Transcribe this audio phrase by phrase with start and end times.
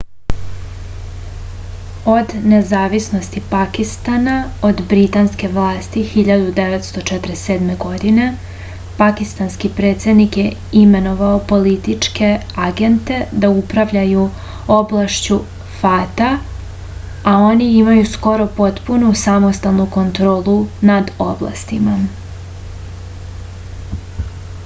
[2.11, 4.37] od nezavisnosti pakistana
[4.69, 7.67] od britanske vlasti 1947.
[7.83, 8.25] godine
[9.03, 10.47] pakistanski predsednik je
[10.81, 12.31] imenovao političke
[12.69, 14.25] agente da upravljaju
[14.79, 15.39] oblašću
[15.77, 16.31] fata
[17.33, 20.57] a oni imaju skoro potpunu samostalnu kontrolu
[20.93, 21.99] nad oblastima